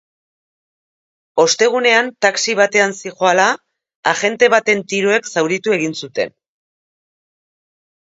[1.43, 3.47] Ostegunean, taxi batean zihoala,
[4.15, 6.39] agente baten tiroek zauritu egin zuten.